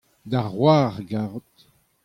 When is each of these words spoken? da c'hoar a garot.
da 0.31 0.39
c'hoar 0.49 0.93
a 0.99 1.01
garot. 1.09 1.53